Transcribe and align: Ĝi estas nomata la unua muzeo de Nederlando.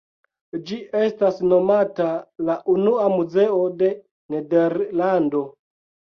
Ĝi 0.69 0.77
estas 1.01 1.37
nomata 1.51 2.07
la 2.47 2.57
unua 2.77 3.05
muzeo 3.17 3.61
de 3.83 3.93
Nederlando. 4.39 5.45